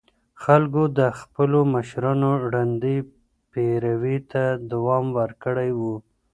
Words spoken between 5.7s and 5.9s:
و.